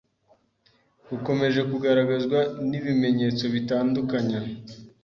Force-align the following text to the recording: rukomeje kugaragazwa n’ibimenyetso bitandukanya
rukomeje 1.09 1.61
kugaragazwa 1.71 2.39
n’ibimenyetso 2.69 3.43
bitandukanya 3.53 4.39